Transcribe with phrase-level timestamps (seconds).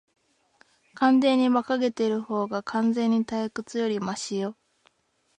[0.95, 4.57] 完全に馬鹿げているほうが、完全に退屈よりマシよ。